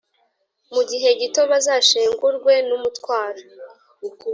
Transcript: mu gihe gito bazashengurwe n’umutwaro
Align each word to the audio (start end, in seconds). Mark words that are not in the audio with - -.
mu 0.73 0.81
gihe 0.89 1.09
gito 1.19 1.41
bazashengurwe 1.51 2.53
n’umutwaro 2.67 3.41